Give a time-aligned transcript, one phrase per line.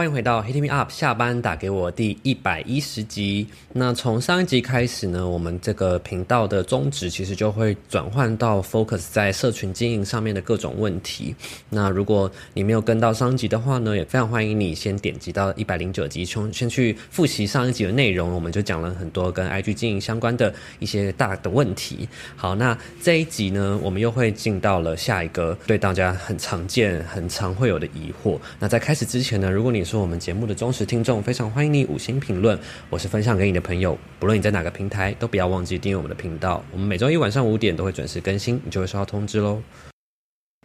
[0.00, 3.46] 欢迎回到 Hit Me Up 下班打给我第一百一十集。
[3.74, 11.36] 那从上一集开始呢，我们这个频道的宗旨其实就会转换到 focus 在社群经营上面的各种问题。
[11.68, 18.32] 那如果你没有跟到上一集的话呢，也非常欢迎你先点击到一百零九集，从先去复习上一集的内容。
[18.32, 22.08] 我们就讲了很多跟 IG 经营相关的一些大的问题。
[22.36, 28.38] 好，那这一集呢，我们又会进到了下一个对大家很常见、很常会有的疑惑。
[28.58, 32.56] 那在开始之前呢，如果你是我们节目的忠实听众，非常欢迎你五星评论，
[32.88, 33.98] 我是分享给你的朋友。
[34.20, 36.62] 不论你在哪个平台，都不要忘记订阅我们的频道。
[36.70, 39.60] 我们每周一晚上五点都会准时更新，你就会收到通知喽。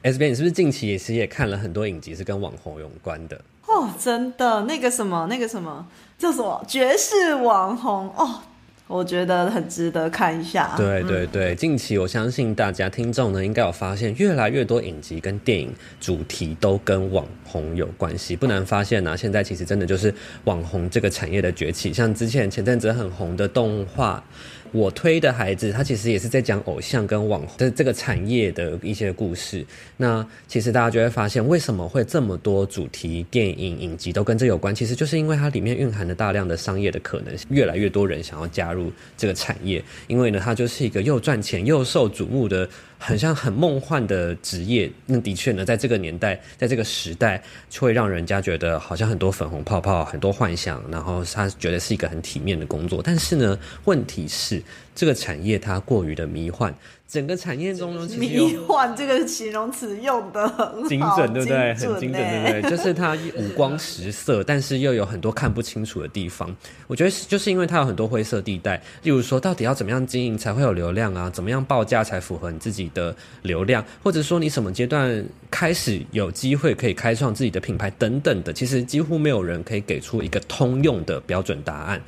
[0.04, 3.42] S B，，你是不是近期也是也看了很多影集是跟网红有关的？
[3.66, 5.88] 哦，真的，那个什么，那个什么
[6.20, 8.42] 叫什么绝世网红哦。
[8.88, 10.74] 我觉得很值得看一下。
[10.78, 18.36] 对对对，近期我相信大家听众呢，应该有发现越来越多影集跟电影主题都跟网红有关系。
[18.36, 21.92] 不难发现呢、啊，现在其实真的就是网红这个产业的崛起。
[21.92, 24.24] 像之前前阵子很红的动画。
[24.72, 29.66] 我推的孩子，他其实也是在讲偶像跟网红的这个产业的一些故事。
[29.98, 34.76] 那其实大家就会发现，为什么会这么多主题电影影集都跟这有关？
[34.76, 39.84] 其实就是因为它里面蕴含了大量的商业的可能，越来越多人想要加入这个产业。
[40.08, 42.68] 因为呢，它就是一个又赚钱又受瞩目的。
[43.06, 47.40] 很像很梦幻的职业，那的确呢，在这个年代，在这个时代，
[47.70, 53.04] 就会让人家觉得好像很多粉红泡泡，很多幻想，然后他觉得是一个很体面的工作。
[53.04, 54.60] 但是呢，问题是
[54.96, 56.74] 这个产业它过于的迷幻。
[57.08, 61.74] 整个产业中其实迷幻这个形容词用的很精准，对不对？
[61.76, 62.72] 很精准，对不对？
[62.76, 66.54] 就是它五光十色，但是又有很多看不清楚的地方。
[66.88, 71.30] 我觉得就是因为它有很多灰色地带，例如说，到底要怎么样经营才会有流量啊？
[71.30, 73.86] 怎么样报价才符合你自己的流量？
[74.04, 78.52] 或者说你什么阶段开始有机会可以开创自己的品牌等等的？
[78.52, 82.02] 其实几乎没有人可以给出一个通用的标准答案。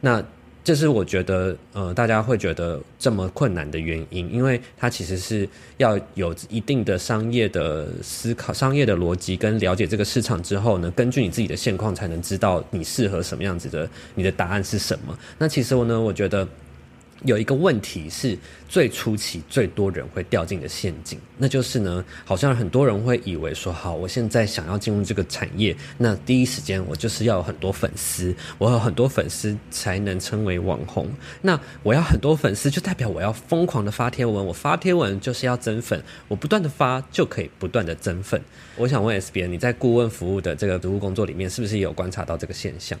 [0.00, 0.22] 那。
[0.64, 15.18] 这是我觉得，呃，大家会觉得这么困难的原因，因为它其实是要有一定的商业的思考、商业的逻辑跟了解这个市场之后呢，根据你自己的现况，才能知道你适合什么样子的，你的答案是什么。
[15.38, 16.46] 那其实我呢，我觉得。
[17.24, 18.36] 有一个问题是
[18.68, 31.08] 最初期最多人会掉进的陷阱，那就是呢，好像很多人会以为说，好，我现在想要进入这个产业，那第一时间我就是要有很多粉丝，我有很多粉丝才能称为网红。
[31.40, 38.40] 那我要很多粉丝，就代表我要疯狂的发贴文，我发贴文就是要增粉，我不断的发就可以不断的增粉。
[38.76, 42.98] 我想问 S 编，你在顾问服务的这个服务工作里面，是不是有观察到这个现象？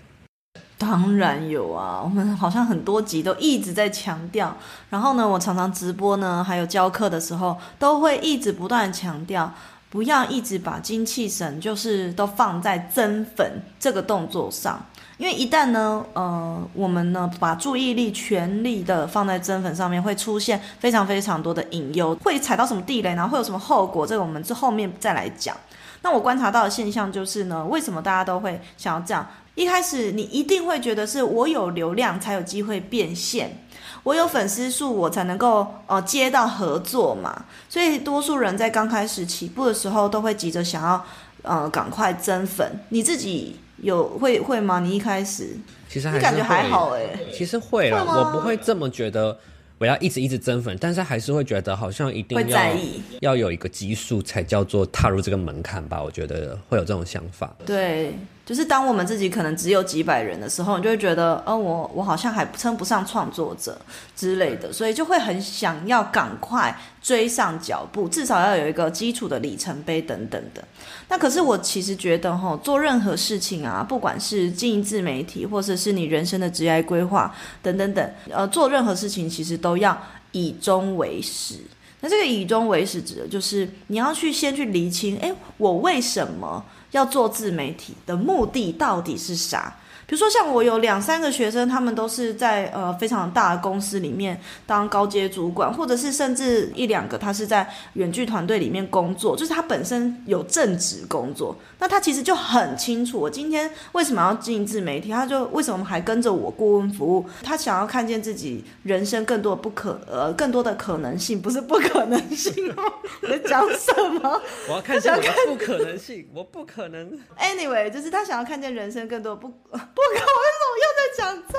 [0.82, 4.52] 当然有啊，我们好像很多集都一直在强调。
[4.90, 9.52] 然后呢，我常常直播呢，还有教课的时候，都会一直不断强调，
[9.88, 14.84] 不要一直把精气神就是都放在增粉这个动作上。
[15.18, 25.56] 因为一旦呢，呃，我们呢把注意力全力的放在增粉上面，会出现非常非常多的隐忧，会踩到什么地雷，然后会有什么后果，这个我们之后面再来讲。
[26.02, 29.26] 那我观察到的现象就是呢，为什么大家都会想要这样？
[29.54, 33.62] 一开始你一定会觉得是我有流量才有机会变现，
[34.02, 41.04] 我有粉丝数我才能够呃接到合作嘛，所以多数人在刚开始起步的时候都会急着想要
[41.42, 42.80] 呃赶快增粉。
[42.88, 44.80] 你自己有会会吗？
[44.80, 45.56] 你一开始
[45.88, 49.38] 其实还你感觉还好诶、欸，其实会啦，我不会这么觉得。
[49.82, 56.00] 我要一直一直增粉，但是还是会觉得好像一定要在意要有一个基数才叫做踏入这个门槛吧。
[56.00, 57.52] 我觉得会有这种想法。
[57.66, 58.14] 对。
[58.44, 63.80] 就是当我们自己可能只有几百人的时候，你就会觉得，呃，我我好像还称不上创作者
[64.16, 70.62] 之类的，所以就会很想要赶快追上脚步，至少要有一个基础的里程碑等等的。
[71.08, 77.32] 那可是我其实觉得，哈，做任何事情啊，不管是经营自媒体，或者是你人生的职业规划
[77.62, 79.96] 等等等，呃，做任何事情其实都要
[80.32, 81.60] 以终为始。
[82.02, 86.62] 那这个以终为始指的就是你要去先去厘清，哎，我为什么？
[86.90, 89.74] 要做自媒体的目的到底是啥？
[90.12, 112.92] 比如说，像我有两三个学生，他们都是在呃非常大的公司里面当高阶主管，或者是甚至一两个他是在远距团队里面工作，就是他本身有正职工作，那他其实就很清楚，我今天为什么要经营自媒体，他就为什么还跟着我顾问服务，他想要看见自己人生更多的不可呃更多的可能性，不是不可能性哦，
[113.22, 114.42] 你在讲什么？
[114.68, 117.10] 我要看见我的不可能性，我不可能。
[117.40, 120.01] Anyway，就是他想要看见人生更多不不。
[120.02, 121.58] 我靠，为什么又在讲这？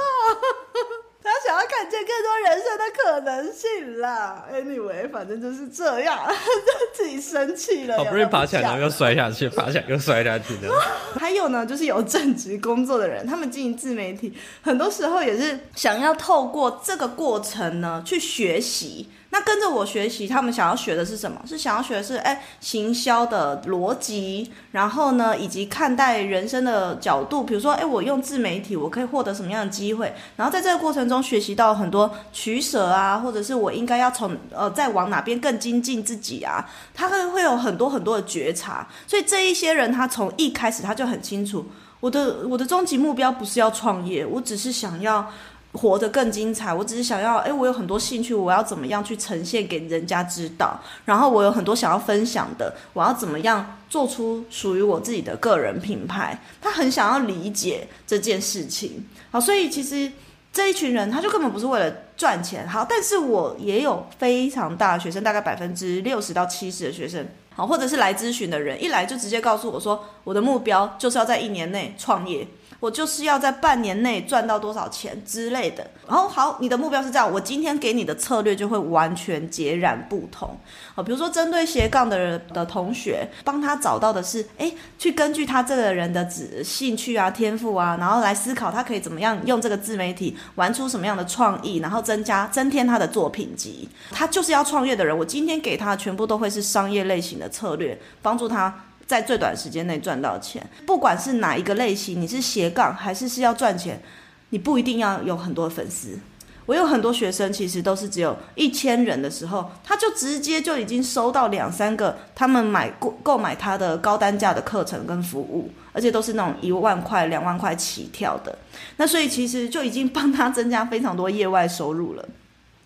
[1.26, 4.46] 他想要看见更多人生的可能性啦。
[4.54, 6.20] Anyway，反正就是这样，
[6.94, 7.98] 自己生气了。
[7.98, 10.70] 好不容易爬起来，然后又摔下去，爬起来又摔下去的。
[11.18, 19.10] 还有呢，就是有正职工作的人，他们经营自媒体，很多时候也是想要透过这个过程呢去学习。
[19.34, 21.42] 那跟着我学习，他们想要学的是什么？
[21.44, 27.44] 是想要学的是，哎，行销的逻辑，然后呢，以及看待人生的角度。
[27.44, 30.14] 比如说，哎，我用自媒体，我可以获得什么样的机会？
[30.36, 36.70] 然后在这个过程中学习到很多取舍啊，或者是我应该要从呃再往哪边更精进自己啊？
[36.94, 38.88] 他会会有很多很多的觉察。
[39.08, 41.66] 所以这一些人，他从一开始他就很清楚，
[42.00, 45.28] 我的我的终极目标不是要创业，我只是想要。
[45.74, 50.80] 活得更精彩，我只是想要，诶，我有很多兴趣，我要怎么样去呈现给人家知道？
[51.04, 56.40] 然后我有很多想要分享的，我要怎么样做出属于我自己的个人品牌？
[56.62, 60.12] 他很想要理解这件事情，好，所以其实
[60.52, 72.48] 这一群人他就根本不是为了赚钱，好，但是我也有非常大的学生，大概百分之六十到七十的学生，好，或者是来咨询的人，一来就直接告诉我说，我的目标就是要在一年内创业。
[72.84, 75.90] 我就是要在半年内赚到多少钱之类的。
[76.06, 80.60] 然后好，你的目标是这样，我今天给你的策略就会完全截然不同。
[80.94, 84.70] 好，比如说针对斜杠的人的同学，帮他找到的是，哎，
[85.00, 93.88] 去根据他这个人的指兴趣啊、天赋啊，然后来思考他可以怎么样用这个自媒体玩出什么样的创意，然后增加增添他的作品集。
[94.12, 98.84] 他就是要创业的人，我今天给他全部都会是商业类型的策略，帮助他。
[99.06, 104.02] 在最短时间内赚到钱，不管是哪一个类型，你是斜杠还是是要赚钱，
[104.50, 106.20] 你不一定要有很多粉丝。
[106.66, 118.58] 我有很多学生，其实都是只有一千人的时候，他就直接就已经收到两三个他们买购购买他的高单价的课程跟服务，而且都是那种一万块、两万块起跳的。
[118.96, 122.26] 那所以其实就已经帮他增加非常多业外收入了。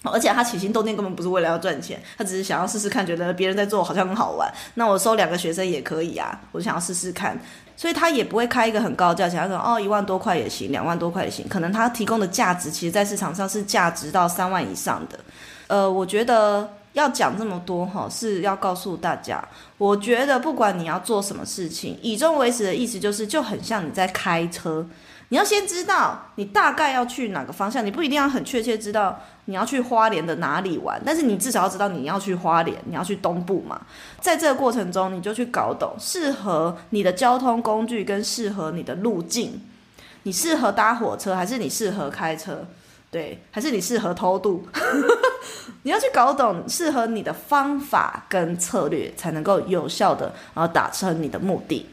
[0.09, 7.39] 而且他起心动念根本不是为了要赚钱，他只是想要试试看，觉得别人在做好像很好玩，那我收两个学生也可以啊，我想要试试看，
[7.75, 15.19] 所以他也不会开一个很高价钱，他说哦一万多块也行，两万多块也行，可能他提供的价值其实在市场上是价值到三万以上的。
[15.67, 19.43] 呃，我觉得要讲这么多哈，是要告诉大家，
[19.77, 24.85] 我觉得不管你要做什么事情，以终为始的意思就是就很像你在开车。
[25.29, 33.81] 你要先知道你大概要去哪个方向，你不一定要很确切知道你要去花莲的哪里玩，但是你至少要知道你要去花莲，你要去东部嘛。
[34.21, 39.61] 在这个过程中，你就去搞懂适合你的交通工具跟适合你的路径，
[40.23, 42.65] 你适合搭火车还是你适合开车？
[43.11, 44.65] 对，还是你适合偷渡？
[45.83, 51.85] 你要去搞懂适合你的方法跟策略，才能够有效的然后达成你的目的。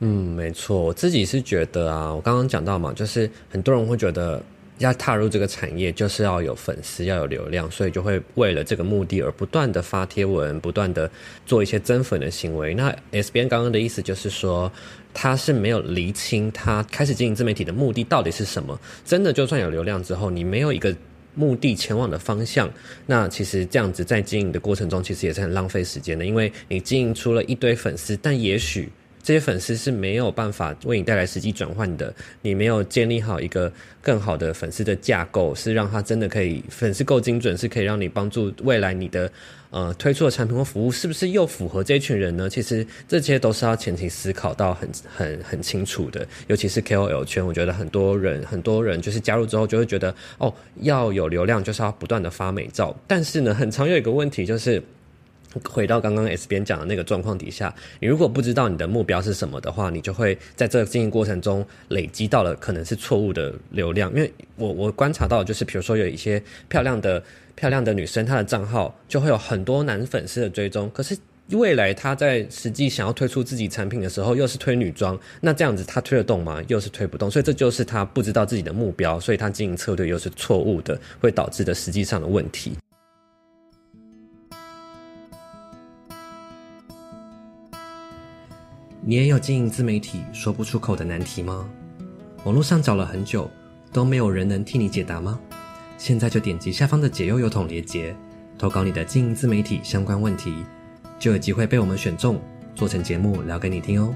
[0.00, 4.42] 嗯，没错，我自己是觉得啊，我刚刚讲到嘛，就是很多人会觉得
[4.76, 11.10] 要踏入这个产业，就是要有粉丝，要有流量，所以就会为了这个目的而不断的发贴文，不断的
[11.46, 12.74] 做一些增粉的行为。
[12.74, 14.70] 那 S B N 刚刚的意思就是说，
[15.14, 18.78] 他是没有厘清他开始经营自媒体的目的到底是什么。
[19.02, 20.94] 真的，就算有流量之后，你没有一个
[21.34, 22.70] 目的前往的方向，
[23.06, 28.90] 那其实这样子在经营的过程中，其实也是很浪费时间的，因为你经营出了一堆粉丝，但也许。
[29.26, 39.28] 这些粉丝是没有办法为你带来实际转换的，你没有建立好一个更好的粉丝的架构，是让他真的可以粉丝够精准，是可以让你帮助未来你的
[39.70, 42.48] 呃推出的产品或服务是不是又符合这一群人呢？
[42.48, 54.80] 其实这些都是要前期思考到很很很清楚的，尤其是 KOL 圈，我觉得很多人很多人就是加入之后就会觉得哦，要有流量就是要不断的发美照，但是呢，很常有一个问题就是。
[55.64, 64.10] 回到刚刚 S 边讲的那个状况底下，你如果不知道你的目标是什么的话，你就会在这个经营过程中累积到了可能是错误的流量。
[64.14, 67.22] 因为我我观察到，就是比如说有一些漂亮的
[67.54, 71.16] 漂亮的女生，她的账号就会有很多男粉丝的追踪，可是
[71.50, 76.60] 未来她在实际想要推出自己产品的时候，又是推女装，那这样子她推得动吗？
[76.68, 82.72] 又是推不动，所以这就是她不知道自己的目标，所以她经营策略又是错误的，会导致的实际上的问题。
[89.08, 91.70] 你也有经营自媒体说不出口的难题吗？
[92.42, 93.48] 网络上找了很久，
[93.92, 95.38] 都没有人能替你解答吗？
[95.96, 98.16] 现在就点击下方的解忧油桶连接，
[98.58, 100.64] 投稿你的经营自媒体相关问题，
[101.20, 102.40] 就有机会被我们选中，
[102.74, 104.12] 做成节目聊给你听哦。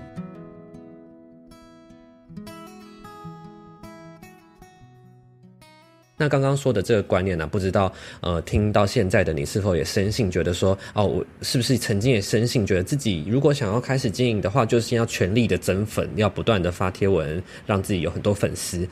[6.20, 18.86] 那刚刚说的这个观念呢、不知道呃，听到现在的你是否也深信，觉得说哦，我是不是曾经也深信，觉得自己如果想要开始经营的话，就是要全力的增粉，要不断的发贴文，让自己有很多粉丝。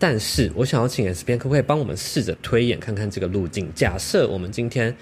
[0.00, 3.72] 但是我想要请 S 编，可不可以帮我们试着推演看看这个路径？
[3.72, 4.92] 假设我们今天。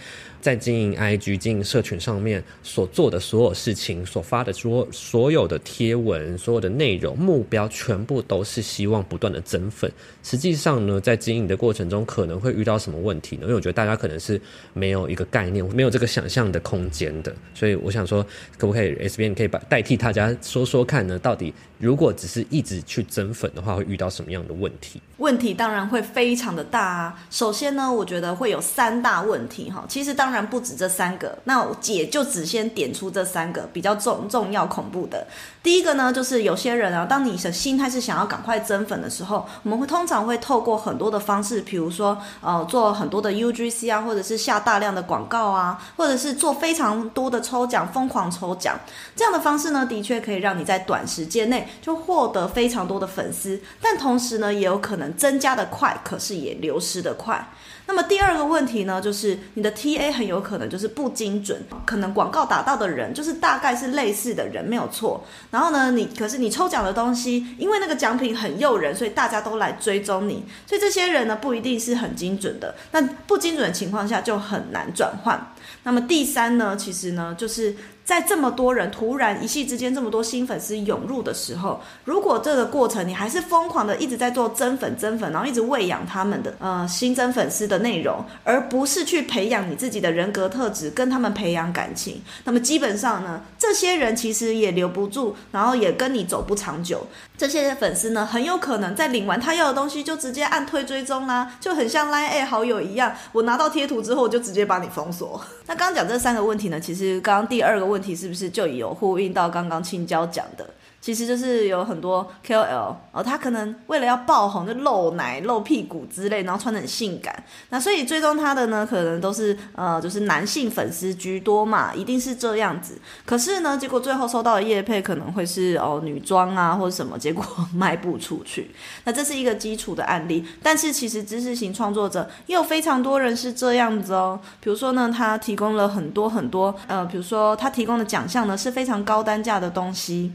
[0.42, 9.90] 在经营 IG、经营社群上面所做的所有事情，所发的所所有的贴文、所有的内容，目标全部都是希望不断的增粉。
[10.25, 13.42] 实际上呢，在经营的过程中，可能会遇到什么问题呢？
[13.44, 14.40] 因为我觉得大家可能是
[14.75, 17.32] 没有一个概念，没有这个想象的空间的。
[17.54, 18.26] 所以我想说，
[18.58, 21.16] 可不可以 S 编你可以把代替大家说说看呢？
[21.20, 25.00] 到底如果只是一直去增粉的话，会遇到什么样的问题？
[25.18, 27.25] 问题当然会非常的大啊。
[27.30, 29.84] 首先呢，我觉得会有三大问题哈。
[29.88, 35.27] 其实当当然不止这三个，那姐就只先点出这三个比较重重要恐怖的。
[35.62, 48.81] 第一个呢，就是有些人啊，当你的心态是想要赶快增粉的时候，我们会通常会透过很多的方式，比如说呃做很多的 UGC 啊，或者是下大量的广告啊，或者是做非常多的抽奖，疯狂抽奖。
[49.15, 57.51] 这样的方式呢，的确可以让你在短时间内就获得非常多的粉丝，但同时呢，也有可能增加的快，可是也流失的快。
[57.87, 65.25] 那么第二个问题呢，就是你的 TA 很有可能就是不精准，可能广告打到的人就是大概是类似的人，没有错。
[65.51, 72.75] 然后呢，你可是你抽奖的东西，因为那个奖品很诱人，所以大家都来追踪你，所以这些人呢不一定是很精准的。
[72.93, 75.53] 那不精准的情况下就很难转换。
[75.83, 77.77] 那么第三呢，其实呢就是。
[78.04, 97.06] 在这么多人突然一夕之间这么多新粉丝涌入的时候，如果这个过程你还是疯狂的一直在做增粉增粉，然后一直喂养他们的呃新增粉丝的内容，而不是去培养你自己的人格特质，跟他们培养感情，那么基本上呢，这些人其实也留不住，然后也跟你走不长久。
[97.38, 105.40] 这些粉丝呢，很有可能在领完他要的东西就直接按退追踪啦，就很像 LINE@ 好友一样，我拿到贴图之后我就直接把你封锁。
[105.66, 110.68] 那刚刚讲这三个问题呢，其实刚刚第二个问题是不是就有呼应到刚刚青椒讲的？
[111.02, 117.44] 其实就是有很多 KOL 哦，他可能为了要爆红，就露奶、露屁股之类，然后穿得很性感。
[117.71, 122.97] 那所以追踪他的呢，可能都是呃，就是男性粉丝居多嘛，一定是这样子。
[123.26, 127.44] 可是呢，结果最后收到的叶配可能会是哦女装啊或者什么，结果
[127.75, 128.71] 卖不出去。
[129.02, 130.47] 那这是一个基础的案例。
[130.62, 134.38] 但是其实知识型创作者也有非常多人是这样子哦。
[134.61, 140.32] 比如说呢，他提供了很多很多呃，比如说他提供的奖项呢是非常高单价的东西。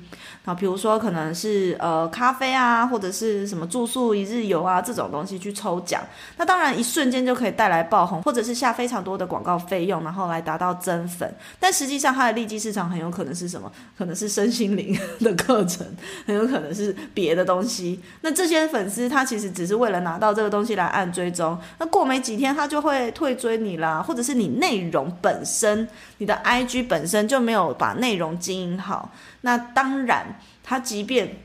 [0.48, 6.02] 啊，比如说可能是呃咖啡啊，或者是什么住宿一日游啊这种东西去抽奖，
[6.38, 11.30] 那当然一瞬间就可以带来爆红，或者是下非常多的广告费用，然后来达到增粉。
[11.60, 13.70] 但实际上它的利基市场很有可能是什么？
[13.98, 15.86] 可能是身心灵 的课程，
[16.26, 18.02] 很有可能是别的东西。
[18.22, 25.86] 那这些粉丝他其实只是为了拿到这个东西来按追踪，那过没几天他就会退追你啦，或者是你内容本身，
[26.20, 29.12] 你的 IG 本身就没有把内容经营好。
[29.42, 30.37] 那当然，
[30.70, 31.38] 他即便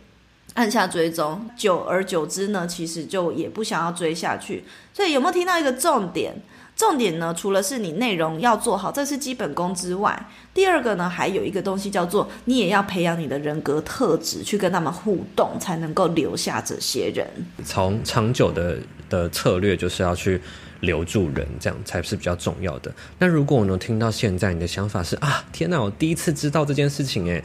[0.54, 4.64] 按下追踪，久而久之呢，其实就也不想要追下去。
[4.92, 6.34] 所以有没有听到一个重点？
[6.74, 17.24] 重点呢，除了是你内容要做好，这是基本功之外，第二个呢，还有一个东西叫做你也要培养你的人格特质，去跟他们互动，才能够留下这些人。
[17.64, 20.40] 从长久的的策略就是要去
[20.80, 22.92] 留住人，这样才是比较重要的。
[23.18, 27.44] 那如果我能听到现在你的想法是啊，天哪，我第一次知道这件事情，诶。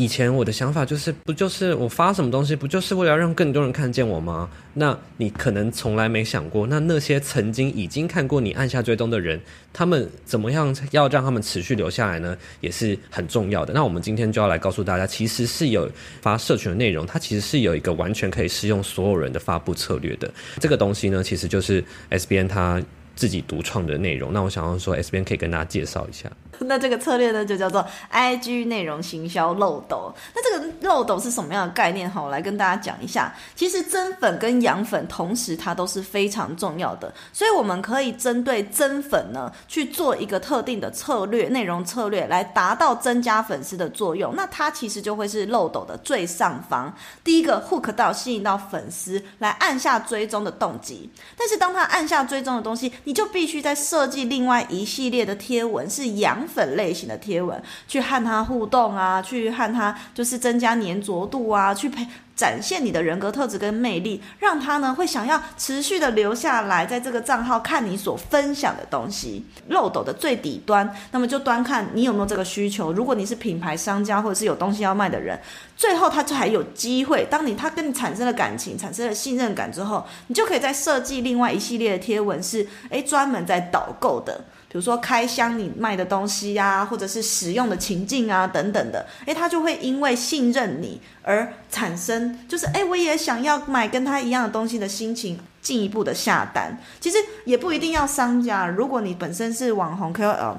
[0.00, 4.48] 以前我的想法就是，不就是我发什么东西，不就是为了让更多人看见我吗？
[4.72, 9.38] 那你可能从来没想过，那那些曾经已经看过你按下追踪的人，
[9.74, 12.34] 他们怎么样要让他们持续留下来呢？
[12.62, 13.74] 也是很重要的。
[13.74, 15.86] 那我们今天就要来告诉大家，其实是有
[16.22, 20.32] 发社群的内容，它其实是有一个完全可以适用所有人的发布策略的。
[20.58, 22.82] 这个东西呢，其实就是 S B N 他
[23.20, 24.32] 自己独创的内容。
[24.32, 26.26] 那我想要说，S 边可以跟大家介绍一下。
[26.64, 30.12] 那这个策略呢，就叫做 IG 内容行销漏斗。
[30.34, 32.10] 那这个漏斗是什么样的概念？
[32.10, 33.34] 哈，我来跟大家讲一下。
[33.54, 37.12] 其实增粉跟养粉同时，它都是非常重要的。
[37.32, 44.34] 所以我们可以针对增粉呢，去做一个特定的策略，内容策略来达到增加粉丝的作用。
[44.34, 51.10] 那它其实就会是漏斗的最上方，第一个 hook 到吸引到粉丝来按下追踪的动机。
[51.38, 56.46] 但是当他按下追踪的东西，你就必须在设计另外一系列的贴文是养。
[56.46, 62.06] 粉类型的贴文，去和他互动啊，去和他就是增加粘着度啊，去培
[62.40, 69.44] 展现你的人格特质跟魅力，让他呢会想要持续的留下来，在这个账号看你所分享的东西。
[69.68, 72.94] 漏斗的最底端，那么就端看你有没有这个需求。
[72.94, 75.38] 如果你是品牌商家或者是有东西要卖的人，
[75.76, 84.42] 最后他就还有机会，当你他跟你产生了感情，产生了信任感之后，你就可以再设计另外一系列的贴文，是诶专门在导购的。
[84.70, 96.78] 比如说开箱你卖的东西呀、或者是使用的情境啊等等的，诶，他就会因为信任你而产生，就是诶，我也想要买跟他一样的东西的心情，进一步的下单。
[97.00, 100.56] 其实也不一定要商家，如果你本身是网红 KOL。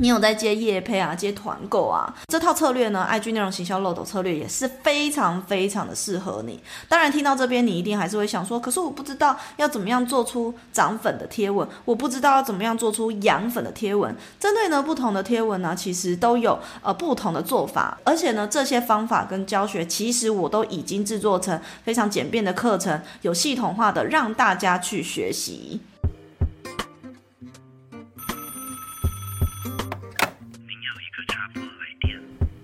[0.00, 6.58] 你有在接业配啊，接团购啊，这套策略呢，IG 内容行销漏斗策略也是非常非常的适合你。
[6.88, 14.16] 当然，听到这边你一定还是会想说，可是我不知道要怎么样做出涨粉的贴文，我不知道要怎么样做出养粉的贴文。
[14.38, 25.78] 针对呢不同的贴文呢，其实都有呃不同的做法，而且呢这些方法跟教学，其实我都已经制作成非常简便的课程，有系统化的让大家去学习。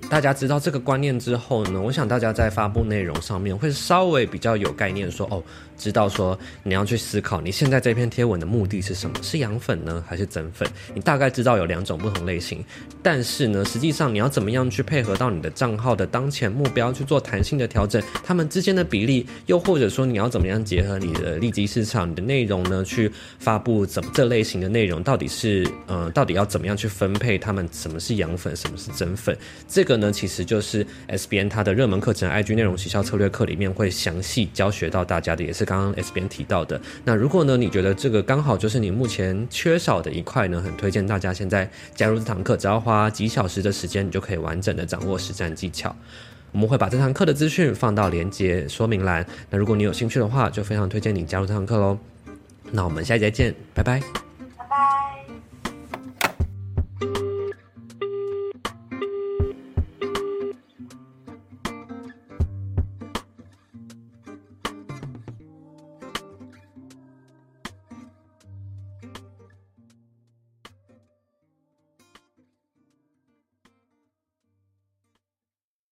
[0.09, 5.43] 大家知道这个观念之后呢，我想大家在发布内容上面会稍微比较有概念说，哦，
[5.77, 10.67] 知道说你要去思考你现在这篇贴文的目的是什么，是养粉呢，还是增粉？
[10.95, 12.65] 你大概知道有两种不同类型，
[13.03, 23.11] 但是呢，实际上你要怎么样去配合到你的账号的当前目标去做弹性的调整，他们之间的比例，又或者说你要怎么样结合你的利基市场，你的内容呢，去
[23.41, 27.69] 发布怎么这类型的内容，到底是呃，到底要怎么样去分配他们？
[27.73, 29.37] 什么是养粉，什么是增粉？
[29.67, 29.96] 这个。
[29.97, 36.81] 呢，其实就是 SBN 它的热门课程 IG 内容行销策略课里面会详细教学到大家的，也是刚刚 SBN 提到的。
[37.05, 45.95] 那如果呢，你觉得这个刚好就是你目前缺少的一块呢，很推荐大家现在加入这堂课，只要花几小时的时间，你就可以完整的掌握实战技巧。
[46.53, 49.27] 我们会把这堂课的资讯放到连接说明栏。
[49.51, 51.99] 那如果你有兴趣的话，就非常推荐你加入这堂课喽。
[52.71, 54.26] 那我们下期再见，拜拜。